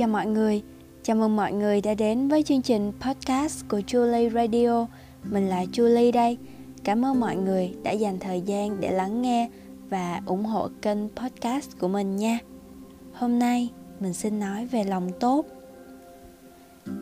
[0.00, 0.62] chào mọi người.
[1.02, 4.86] Chào mừng mọi người đã đến với chương trình podcast của Julie Radio.
[5.24, 6.38] Mình là Julie đây.
[6.84, 9.50] Cảm ơn mọi người đã dành thời gian để lắng nghe
[9.88, 12.38] và ủng hộ kênh podcast của mình nha.
[13.12, 13.68] Hôm nay,
[14.00, 15.46] mình xin nói về lòng tốt.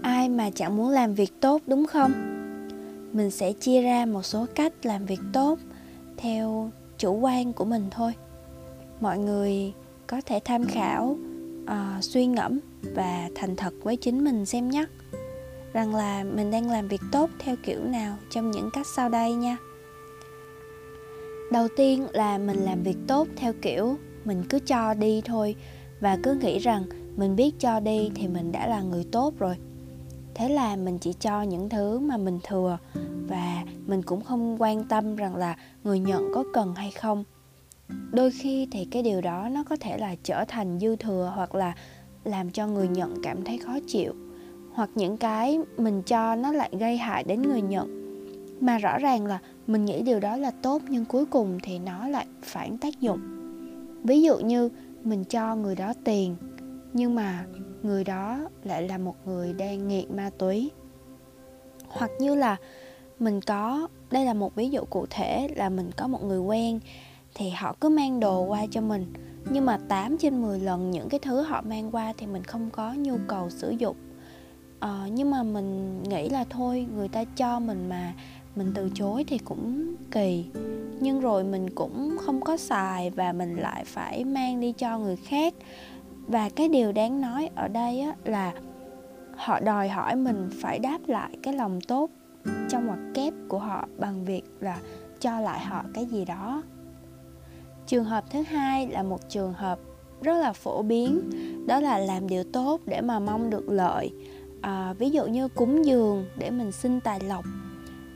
[0.03, 2.13] Ai mà chẳng muốn làm việc tốt, đúng không?
[3.13, 5.59] Mình sẽ chia ra một số cách làm việc tốt
[6.17, 8.13] theo chủ quan của mình thôi.
[9.01, 9.73] Mọi người
[10.07, 11.19] có thể tham khảo
[11.71, 12.61] uh, suy ngẫm
[12.95, 14.85] và thành thật với chính mình xem nhé.
[15.73, 19.35] Rằng là mình đang làm việc tốt theo kiểu nào trong những cách sau đây
[19.35, 19.57] nha.
[21.53, 25.57] Đầu tiên là mình làm việc tốt theo kiểu mình cứ cho đi thôi
[26.01, 26.85] và cứ nghĩ rằng
[27.17, 29.57] mình biết cho đi thì mình đã là người tốt rồi.
[30.35, 32.79] Thế là mình chỉ cho những thứ mà mình thừa
[33.29, 37.25] và mình cũng không quan tâm rằng là người nhận có cần hay không
[38.13, 41.55] đôi khi thì cái điều đó nó có thể là trở thành dư thừa hoặc
[41.55, 41.75] là
[42.25, 44.15] làm cho người nhận cảm thấy khó chịu,
[44.73, 47.99] hoặc những cái mình cho nó lại gây hại đến người nhận
[48.61, 52.09] mà rõ ràng là mình nghĩ điều đó là tốt nhưng cuối cùng thì nó
[52.09, 53.21] lại phản tác dụng.
[54.05, 54.69] Ví dụ như
[55.05, 56.37] mình cho người đó tiền,
[56.93, 57.45] nhưng mà
[57.83, 60.71] người đó lại là một người đang nghiện ma túy.
[61.89, 62.57] Hoặc như là
[63.19, 66.81] mình có, đây là một ví dụ cụ thể là mình có một người quen
[67.35, 69.13] thì họ cứ mang đồ qua cho mình.
[69.51, 72.71] Nhưng mà 8 trên 10 lần những cái thứ họ mang qua thì mình không
[72.71, 73.97] có nhu cầu sử dụng.
[74.81, 78.13] Ờ, nhưng mà mình nghĩ là thôi người ta cho mình mà
[78.57, 80.45] mình từ chối thì cũng kỳ.
[81.01, 85.17] Nhưng rồi mình cũng không có xài và mình lại phải mang đi cho người
[85.17, 85.55] khác.
[86.27, 88.53] Và cái điều đáng nói ở đây á, là
[89.37, 92.11] họ đòi hỏi mình phải đáp lại cái lòng tốt
[92.69, 94.79] trong ngoặc kép của họ bằng việc là
[95.21, 96.63] cho lại họ cái gì đó
[97.89, 99.79] trường hợp thứ hai là một trường hợp
[100.23, 101.31] rất là phổ biến.
[101.67, 104.13] Đó là làm điều tốt để mà mong được lợi.
[104.61, 107.45] À, ví dụ như cúng dường để mình xin tài lộc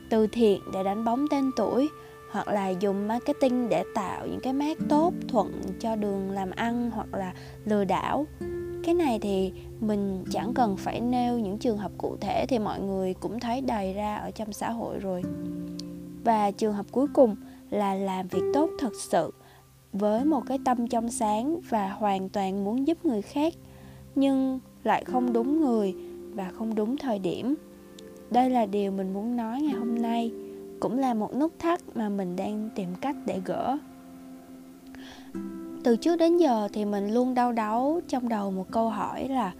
[0.09, 1.89] từ thiện để đánh bóng tên tuổi
[2.31, 6.91] hoặc là dùng marketing để tạo những cái mát tốt thuận cho đường làm ăn
[6.91, 7.33] hoặc là
[7.65, 8.25] lừa đảo.
[8.83, 12.81] Cái này thì mình chẳng cần phải nêu những trường hợp cụ thể thì mọi
[12.81, 15.23] người cũng thấy đầy ra ở trong xã hội rồi.
[16.23, 17.35] Và trường hợp cuối cùng
[17.69, 19.31] là làm việc tốt thật sự
[19.93, 23.53] với một cái tâm trong sáng và hoàn toàn muốn giúp người khác,
[24.15, 25.95] nhưng lại không đúng người
[26.33, 27.55] và không đúng thời điểm.
[28.31, 30.31] Đây là điều mình muốn nói ngày hôm nay,
[30.79, 33.77] cũng là một nút thắt mà mình đang tìm cách để gỡ.
[35.83, 39.53] Từ trước đến giờ thì mình luôn đau đáu trong đầu một câu hỏi là,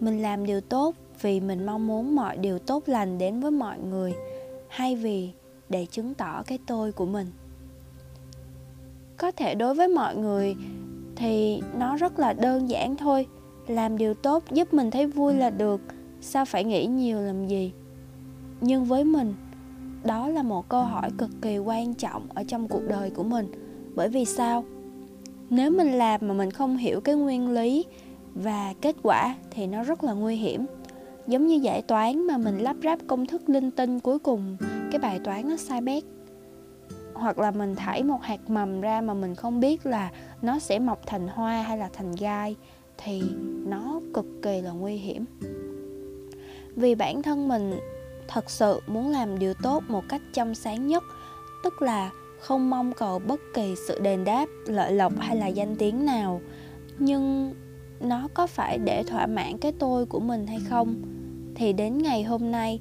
[0.00, 3.78] mình làm điều tốt vì mình mong muốn mọi điều tốt lành đến với mọi
[3.78, 4.14] người,
[4.68, 5.30] hay vì
[5.68, 7.26] để chứng tỏ cái tôi của mình?
[9.20, 10.56] Có thể đối với mọi người
[11.16, 13.26] thì nó rất là đơn giản thôi.
[13.66, 15.80] Làm điều tốt giúp mình thấy vui là được.
[16.20, 17.72] Sao phải nghĩ nhiều làm gì?
[18.60, 19.34] Nhưng với mình,
[20.04, 23.46] đó là một câu hỏi cực kỳ quan trọng ở trong cuộc đời của mình.
[23.94, 24.64] Bởi vì sao?
[25.50, 27.84] Nếu mình làm mà mình không hiểu cái nguyên lý
[28.34, 30.66] và kết quả thì nó rất là nguy hiểm.
[31.26, 34.56] Giống như giải toán mà mình lắp ráp công thức linh tinh cuối cùng,
[34.90, 36.04] cái bài toán nó sai bét
[37.20, 40.10] hoặc là mình thảy một hạt mầm ra mà mình không biết là
[40.42, 42.56] nó sẽ mọc thành hoa hay là thành gai,
[42.98, 43.22] thì
[43.66, 45.24] nó cực kỳ là nguy hiểm.
[46.76, 47.78] Vì bản thân mình
[48.28, 51.02] thật sự muốn làm điều tốt một cách trong sáng nhất,
[51.64, 52.10] tức là
[52.40, 56.40] không mong cầu bất kỳ sự đền đáp, lợi lộc hay là danh tiếng nào,
[56.98, 57.54] nhưng
[58.00, 61.02] nó có phải để thỏa mãn cái tôi của mình hay không?
[61.54, 62.80] Thì đến ngày hôm nay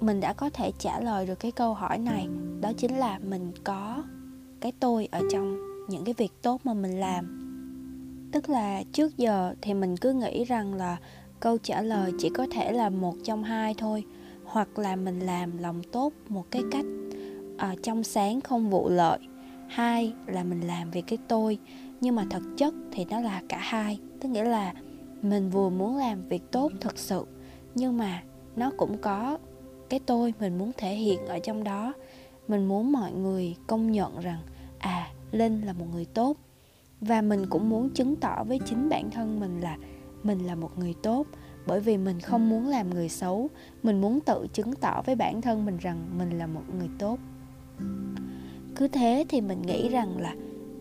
[0.00, 2.28] mình đã có thể trả lời được cái câu hỏi này.
[2.60, 4.02] Đó chính là mình có
[4.60, 5.58] cái tôi ở trong
[5.88, 7.42] những cái việc tốt mà mình làm.
[8.32, 10.96] Tức là trước giờ thì mình cứ nghĩ rằng là
[11.40, 14.04] câu trả lời chỉ có thể là một trong hai thôi
[14.44, 16.84] hoặc là mình làm lòng tốt một cái cách
[17.58, 19.18] à, trong sáng không vụ lợi.
[19.68, 21.58] Hai là mình làm vì cái tôi
[22.00, 23.98] nhưng mà thực chất thì nó là cả hai.
[24.20, 24.74] Tức nghĩa là
[25.22, 27.24] mình vừa muốn làm việc tốt thật sự
[27.74, 28.22] nhưng mà
[28.56, 29.38] nó cũng có
[29.90, 31.92] cái tôi mình muốn thể hiện ở trong đó.
[32.48, 34.40] Mình muốn mọi người công nhận rằng
[34.78, 36.36] à linh là một người tốt.
[37.00, 39.78] Và mình cũng muốn chứng tỏ với chính bản thân mình là
[40.22, 41.26] mình là một người tốt.
[41.66, 43.48] Bởi vì mình không muốn làm người xấu
[43.82, 47.18] mình muốn tự chứng tỏ với bản thân mình rằng mình là một người tốt.
[48.76, 50.34] Cứ thế thì mình nghĩ rằng là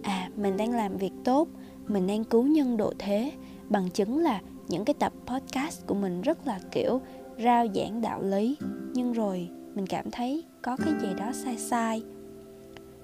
[0.04, 1.48] à mình đang làm việc tốt
[1.88, 3.32] mình đang cứu nhân độ thế
[3.70, 7.02] bằng chứng là những cái tập podcast của mình rất là kiểu
[7.44, 8.58] rao giảng đạo lý
[8.96, 12.04] nhưng rồi mình cảm thấy có cái gì đó sai sai.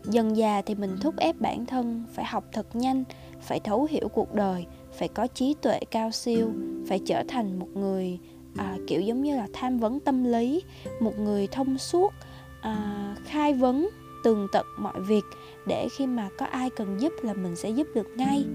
[0.03, 3.03] Dần già thì mình thúc ép bản thân phải học thật nhanh
[3.41, 6.51] phải thấu hiểu cuộc đời phải có trí tuệ cao siêu
[6.87, 8.19] phải trở thành một người
[8.57, 10.61] à, kiểu giống như là tham vấn tâm lý
[10.99, 12.13] một người thông suốt
[12.61, 13.89] à, khai vấn
[14.23, 15.23] tường tận mọi việc
[15.67, 18.45] để khi mà có ai cần giúp là mình sẽ giúp được ngay.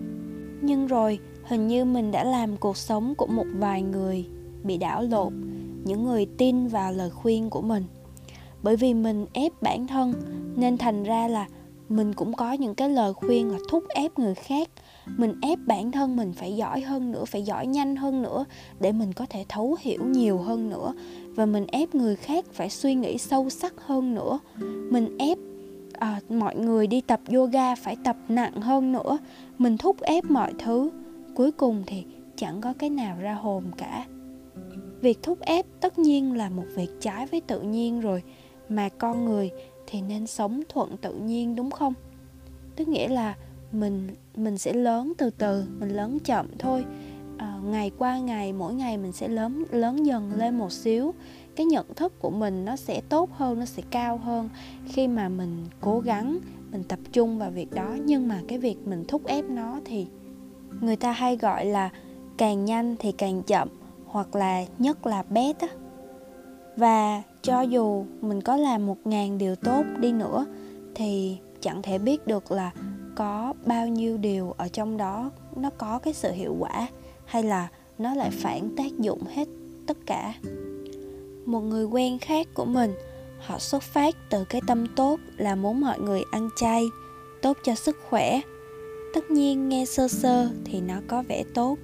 [0.61, 4.27] Nhưng rồi hình như mình đã làm cuộc sống của một vài người
[4.65, 5.32] bị đảo lộn
[5.87, 7.85] những người tin vào lời khuyên của mình.
[8.62, 10.12] Bởi vì mình ép bản thân
[10.56, 11.47] nên thành ra là
[11.88, 14.69] mình cũng có những cái lời khuyên là thúc ép người khác.
[15.17, 18.44] Mình ép bản thân mình phải giỏi hơn nữa phải giỏi nhanh hơn nữa
[18.81, 20.94] để mình có thể thấu hiểu nhiều hơn nữa.
[21.29, 24.39] Và mình ép người khác phải suy nghĩ sâu sắc hơn nữa.
[24.91, 25.39] Mình ép
[25.93, 29.19] à, mọi người đi tập yoga phải tập nặng hơn nữa.
[29.59, 30.91] Mình thúc ép mọi thứ.
[31.35, 32.05] Cuối cùng thì
[32.37, 34.05] chẳng có cái nào ra hồn cả
[35.00, 38.22] việc thúc ép tất nhiên là một việc trái với tự nhiên rồi
[38.69, 39.50] mà con người
[39.87, 41.94] thì nên sống thuận tự nhiên đúng không?
[42.76, 43.37] Tức nghĩa là
[43.72, 46.84] mình mình sẽ lớn từ từ mình lớn chậm thôi.
[47.38, 51.14] À, ngày qua ngày mỗi ngày mình sẽ lớn lớn dần lên một xíu.
[51.56, 54.48] Cái nhận thức của mình nó sẽ tốt hơn nó sẽ cao hơn
[54.88, 56.38] khi mà mình cố gắng
[56.72, 57.96] mình tập trung vào việc đó.
[58.04, 60.06] Nhưng mà cái việc mình thúc ép nó thì
[60.81, 61.90] người ta hay gọi là
[62.37, 63.69] càng nhanh thì càng chậm
[64.17, 65.69] hoặc là nhất là bét á.
[66.77, 70.47] Và cho dù mình có làm một ngàn điều tốt đi nữa,
[70.95, 72.71] thì chẳng thể biết được là
[73.15, 76.87] có bao nhiêu điều ở trong đó nó có cái sự hiệu quả
[77.25, 77.69] hay là
[77.99, 79.49] nó lại phản tác dụng hết
[79.87, 80.35] tất cả.
[81.47, 82.95] Một người quen khác của mình,
[83.41, 86.85] họ xuất phát từ cái tâm tốt là muốn mọi người ăn chay,
[87.43, 88.41] tốt cho sức khỏe.
[89.15, 91.77] Tất nhiên nghe sơ sơ thì nó có vẻ tốt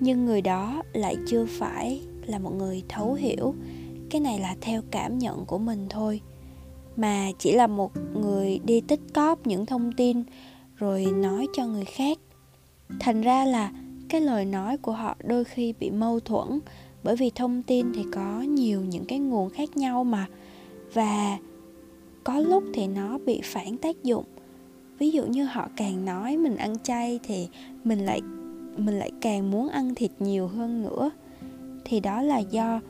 [0.00, 3.54] nhưng người đó lại chưa phải là một người thấu hiểu.
[4.10, 6.20] Cái này là theo cảm nhận của mình thôi.
[6.96, 10.22] Mà chỉ là một người đi tích cóp những thông tin
[10.76, 12.18] rồi nói cho người khác.
[13.00, 13.72] Thành ra là
[14.08, 16.60] cái lời nói của họ đôi khi bị mâu thuẫn,
[17.02, 20.26] bởi vì thông tin thì có nhiều những cái nguồn khác nhau mà.
[20.92, 21.38] Và
[22.24, 24.24] có lúc thì nó bị phản tác dụng.
[24.98, 27.48] Ví dụ như họ càng nói mình ăn chay thì
[27.84, 28.20] mình lại
[28.76, 31.10] mình lại càng muốn ăn thịt nhiều hơn nữa.
[31.84, 32.80] Thì đó là do,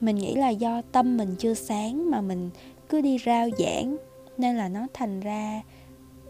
[0.00, 2.50] mình nghĩ là do tâm mình chưa sáng mà mình
[2.88, 3.96] cứ đi rao giảng,
[4.38, 5.62] nên là nó thành ra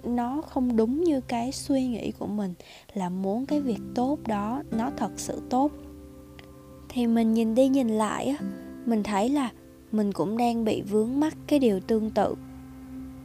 [0.05, 2.55] nó không đúng như cái suy nghĩ của mình
[2.95, 5.73] là muốn cái việc tốt đó nó thật sự tốt.
[6.89, 8.47] Thì mình nhìn đi nhìn lại á,
[8.87, 9.51] mình thấy là
[9.93, 12.35] mình cũng đang bị vướng mắc cái điều tương tự.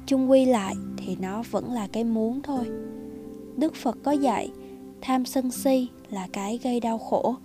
[0.05, 2.65] Chung quy lại thì nó vẫn là cái muốn thôi.
[3.57, 4.49] Đức phật có dạy
[5.01, 7.35] tham sân si là cái gây đau khổ.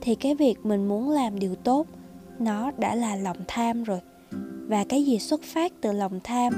[0.00, 1.86] Thì cái việc mình muốn làm điều tốt,
[2.38, 4.00] nó đã là lòng tham rồi.
[4.66, 6.52] Và cái gì xuất phát từ lòng tham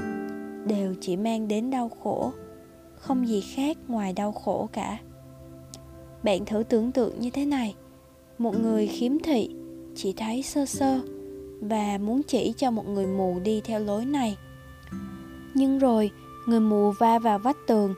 [0.67, 2.31] đều chỉ mang đến đau khổ,
[2.95, 4.97] không gì khác ngoài đau khổ cả.
[6.23, 7.75] Bạn thử tưởng tượng như thế này,
[8.37, 9.49] một người khiếm thị,
[9.95, 10.99] chỉ thấy sơ sơ
[11.61, 14.37] và muốn chỉ cho một người mù đi theo lối này.
[15.53, 16.11] Nhưng rồi,
[16.47, 17.93] người mù va vào vách tường,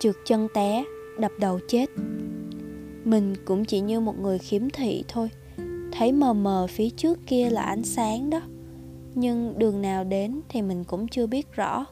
[0.00, 0.84] trượt chân té
[1.18, 1.86] đập đầu chết.
[3.04, 5.30] Mình cũng chỉ như một người khiếm thị thôi.
[5.92, 8.40] Thấy mờ mờ phía trước kia là ánh sáng đó.
[9.14, 11.86] Nhưng đường nào đến thì mình cũng chưa biết rõ.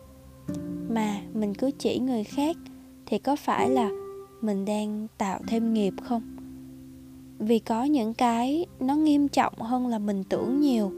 [0.89, 2.57] Mà mình cứ chỉ người khác
[3.07, 3.91] thì có phải là
[4.41, 6.23] mình đang tạo thêm nghiệp không?
[7.39, 10.93] Vì có những cái nó nghiêm trọng hơn là mình tưởng nhiều.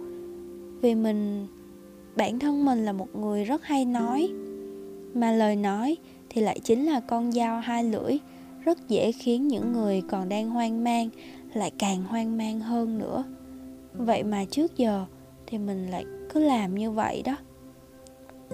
[0.80, 1.46] Vì mình,
[2.16, 4.28] bản thân mình là một người rất hay nói.
[5.14, 5.96] Mà lời nói
[6.30, 8.18] thì lại chính là con dao hai lưỡi.
[8.64, 11.08] Rất dễ khiến những người còn đang hoang mang
[11.54, 13.24] lại càng hoang mang hơn nữa.
[13.92, 15.06] Vậy mà trước giờ
[15.46, 16.04] thì mình lại
[16.34, 17.36] cứ làm như vậy đó.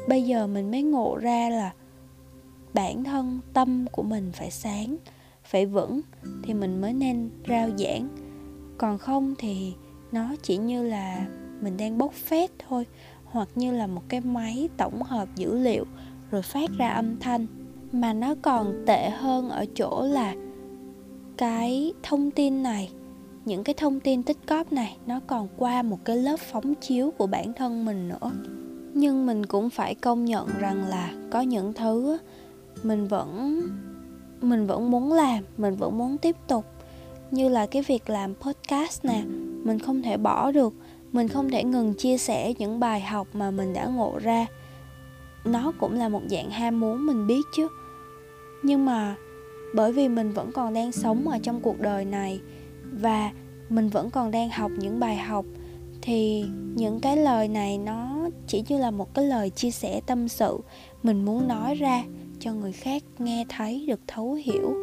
[0.09, 1.73] Bây giờ mình mới ngộ ra là
[2.75, 4.97] bản thân tâm của mình phải sáng,
[5.45, 6.00] phải vững
[6.43, 8.09] thì mình mới nên rao giảng.
[8.78, 9.73] Còn không thì
[10.12, 11.26] nó chỉ như là
[11.61, 12.87] mình đang bốc phét thôi,
[13.25, 15.85] hoặc như là một cái máy tổng hợp dữ liệu
[16.31, 17.47] rồi phát ra âm thanh
[17.94, 20.34] mà nó còn tệ hơn ở chỗ là
[21.36, 22.90] cái thông tin này,
[23.44, 27.10] những cái thông tin tích cóp này nó còn qua một cái lớp phóng chiếu
[27.10, 28.30] của bản thân mình nữa.
[28.94, 32.18] Nhưng mình cũng phải công nhận rằng là có những thứ
[32.82, 33.60] mình vẫn
[34.40, 36.64] mình vẫn muốn làm, mình vẫn muốn tiếp tục.
[37.30, 39.22] Như là cái việc làm podcast nè,
[39.64, 40.74] mình không thể bỏ được,
[41.12, 44.46] mình không thể ngừng chia sẻ những bài học mà mình đã ngộ ra.
[45.44, 47.68] Nó cũng là một dạng ham muốn mình biết chứ
[48.64, 49.16] nhưng mà
[49.75, 52.40] bởi vì mình vẫn còn đang sống ở trong cuộc đời này
[52.92, 53.30] và
[53.68, 55.44] mình vẫn còn đang học những bài học,
[56.02, 56.44] thì
[56.75, 60.59] những cái lời này nó chỉ như là một cái lời chia sẻ tâm sự
[61.02, 62.04] mình muốn nói ra
[62.40, 64.75] cho người khác nghe thấy, được thấu hiểu.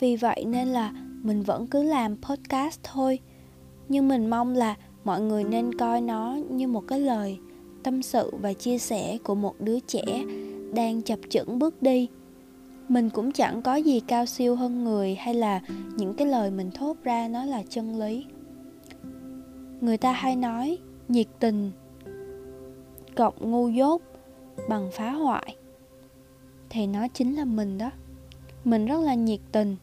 [0.00, 3.18] Vì vậy nên là mình vẫn cứ làm podcast thôi.
[3.88, 7.38] Nhưng mình mong là mọi người nên coi nó như một cái lời
[7.82, 10.24] tâm sự và chia sẻ của một đứa trẻ
[10.74, 12.08] đang chập chững bước đi
[12.88, 15.60] mình cũng chẳng có gì cao siêu hơn người hay là
[15.96, 18.26] những cái lời mình thốt ra nó là chân lý.
[19.80, 21.70] Người ta hay nói, nhiệt tình,
[23.16, 24.02] cộng ngu dốt
[24.68, 25.56] bằng phá hoại.
[26.70, 27.90] Thì nó chính là mình đó.
[28.64, 29.76] Mình rất là nhiệt tình,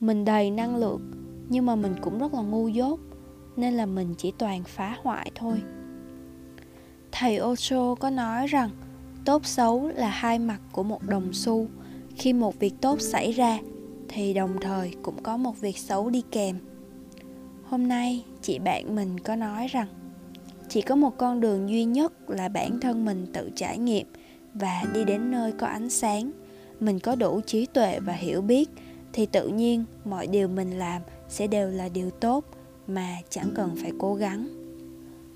[0.00, 1.00] mình đầy năng lượng,
[1.48, 3.00] nhưng mà mình cũng rất là ngu dốt,
[3.56, 5.62] nên là mình chỉ toàn phá hoại thôi.
[7.12, 8.70] Thầy Osho có nói rằng,
[9.24, 11.66] tốt xấu là hai mặt của một đồng xu
[12.16, 13.58] khi một việc tốt xảy ra,
[14.08, 16.58] thì đồng thời cũng có một việc xấu đi kèm.
[17.64, 19.88] Hôm nay, chị bạn mình có nói rằng,
[20.68, 24.06] chỉ có một con đường duy nhất là bản thân mình tự trải nghiệm
[24.54, 26.30] và đi đến nơi có ánh sáng,
[26.80, 28.70] mình có đủ trí tuệ và hiểu biết,
[29.12, 32.44] thì tự nhiên mọi điều mình làm sẽ đều là điều tốt
[32.86, 34.48] mà chẳng cần phải cố gắng.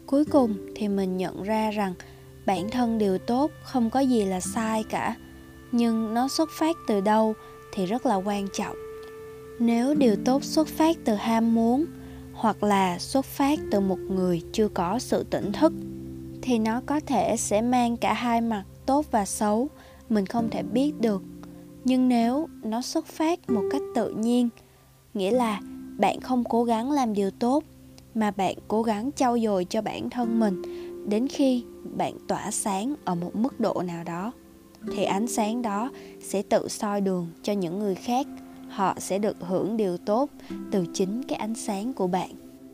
[0.07, 1.95] Cuối cùng thì mình nhận ra rằng
[2.47, 5.17] bản thân điều tốt không có gì là sai cả
[5.73, 7.35] nhưng nó xuất phát từ đâu
[7.73, 8.77] thì rất là quan trọng.
[9.59, 11.85] Nếu điều tốt xuất phát từ ham muốn
[12.33, 15.73] hoặc là xuất phát từ một người chưa có sự tỉnh thức,
[16.43, 19.69] thì nó có thể sẽ mang cả hai mặt tốt và xấu,
[20.09, 21.23] mình không thể biết được.
[21.85, 24.49] Nhưng nếu nó xuất phát một cách tự nhiên,
[25.15, 25.61] nghĩa là
[25.99, 27.65] bạn không cố gắng làm điều tốt,
[28.15, 30.63] mà bạn cố gắng trau dồi cho bản thân mình
[31.09, 31.65] đến khi
[31.97, 34.33] bạn tỏa sáng ở một mức độ nào đó
[34.93, 38.27] thì ánh sáng đó sẽ tự soi đường cho những người khác.
[38.69, 40.31] Họ sẽ được hưởng điều tốt
[40.73, 42.31] từ chính cái ánh sáng của bạn.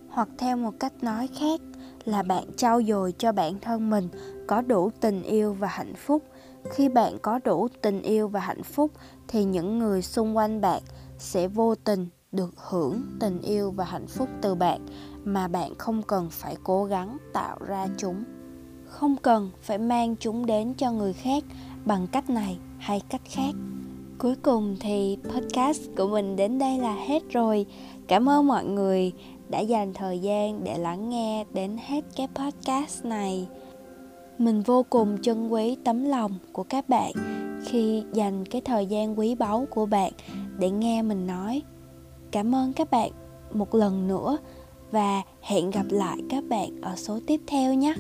[0.09, 1.61] Hoặc theo một cách nói khác
[2.05, 4.09] là bạn trau dồi cho bản thân mình
[4.47, 6.23] có đủ tình yêu và hạnh phúc.
[6.71, 8.91] Khi bạn có đủ tình yêu và hạnh phúc,
[9.29, 10.83] thì những người xung quanh bạn
[11.19, 14.87] sẽ vô tình được hưởng tình yêu và hạnh phúc từ bạn
[15.25, 18.25] mà bạn không cần phải cố gắng tạo ra chúng.
[18.87, 21.45] Không cần phải mang chúng đến cho người khác
[21.87, 23.55] bằng cách này hay cách khác.
[24.19, 27.66] Cuối cùng thì podcast của mình đến đây là hết rồi.
[28.07, 29.12] Cảm ơn mọi người
[29.49, 33.49] đã dành thời gian để lắng nghe đến hết cái podcast này.
[34.38, 37.12] Mình vô cùng trân quý tấm lòng của các bạn
[37.64, 40.12] khi dành cái thời gian quý báu của bạn
[40.59, 41.62] để nghe mình nói.
[42.31, 43.11] Cảm ơn các bạn
[43.52, 44.38] một lần nữa
[44.90, 47.95] và hẹn gặp lại các bạn ở số tiếp theo nhé.